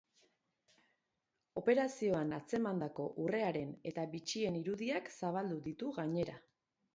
[1.61, 6.41] Operazioan atzemandako urreareneta bitxien irudiak zabaldu ditu gainera.